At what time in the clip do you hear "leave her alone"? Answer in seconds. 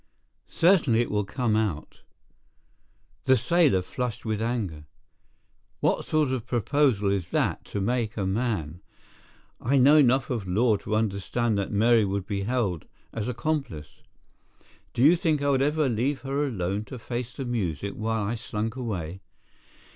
15.91-16.83